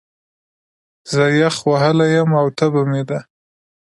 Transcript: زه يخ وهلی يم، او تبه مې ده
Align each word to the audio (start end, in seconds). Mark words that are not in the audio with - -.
زه 1.11 1.23
يخ 1.41 1.55
وهلی 1.71 2.07
يم، 2.15 2.31
او 2.41 2.47
تبه 2.57 2.81
مې 2.89 3.01
ده 3.09 3.19